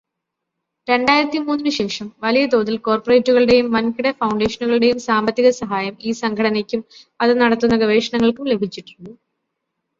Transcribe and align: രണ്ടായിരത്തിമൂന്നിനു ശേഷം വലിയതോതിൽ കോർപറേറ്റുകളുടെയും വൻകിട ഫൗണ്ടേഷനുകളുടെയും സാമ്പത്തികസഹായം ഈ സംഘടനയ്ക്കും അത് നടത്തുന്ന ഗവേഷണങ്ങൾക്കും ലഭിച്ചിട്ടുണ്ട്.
രണ്ടായിരത്തിമൂന്നിനു 0.87 1.71
ശേഷം 1.75 2.07
വലിയതോതിൽ 2.23 2.75
കോർപറേറ്റുകളുടെയും 2.87 3.67
വൻകിട 3.75 4.11
ഫൗണ്ടേഷനുകളുടെയും 4.21 4.99
സാമ്പത്തികസഹായം 5.07 5.95
ഈ 6.01 6.13
സംഘടനയ്ക്കും 6.23 6.83
അത് 7.19 7.33
നടത്തുന്ന 7.41 7.77
ഗവേഷണങ്ങൾക്കും 7.77 8.51
ലഭിച്ചിട്ടുണ്ട്. 8.53 9.11